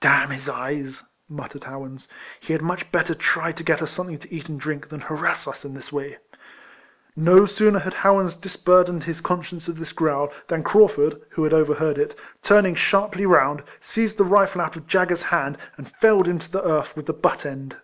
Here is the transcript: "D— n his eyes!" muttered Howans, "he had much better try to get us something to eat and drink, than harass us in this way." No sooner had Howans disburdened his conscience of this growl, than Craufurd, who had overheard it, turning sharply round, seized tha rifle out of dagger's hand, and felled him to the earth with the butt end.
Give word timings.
"D— 0.00 0.08
n 0.08 0.30
his 0.30 0.48
eyes!" 0.48 1.02
muttered 1.28 1.64
Howans, 1.64 2.08
"he 2.40 2.54
had 2.54 2.62
much 2.62 2.90
better 2.90 3.14
try 3.14 3.52
to 3.52 3.62
get 3.62 3.82
us 3.82 3.90
something 3.90 4.16
to 4.16 4.34
eat 4.34 4.48
and 4.48 4.58
drink, 4.58 4.88
than 4.88 5.02
harass 5.02 5.46
us 5.46 5.62
in 5.62 5.74
this 5.74 5.92
way." 5.92 6.16
No 7.14 7.44
sooner 7.44 7.80
had 7.80 7.92
Howans 7.96 8.34
disburdened 8.36 9.04
his 9.04 9.20
conscience 9.20 9.68
of 9.68 9.78
this 9.78 9.92
growl, 9.92 10.32
than 10.48 10.64
Craufurd, 10.64 11.20
who 11.32 11.44
had 11.44 11.52
overheard 11.52 11.98
it, 11.98 12.18
turning 12.42 12.74
sharply 12.74 13.26
round, 13.26 13.62
seized 13.78 14.16
tha 14.16 14.24
rifle 14.24 14.62
out 14.62 14.74
of 14.74 14.88
dagger's 14.88 15.24
hand, 15.24 15.58
and 15.76 15.92
felled 15.92 16.26
him 16.26 16.38
to 16.38 16.50
the 16.50 16.62
earth 16.66 16.96
with 16.96 17.04
the 17.04 17.12
butt 17.12 17.44
end. 17.44 17.76